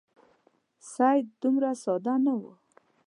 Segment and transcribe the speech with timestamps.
[0.93, 2.51] سید دومره ساده نه وو.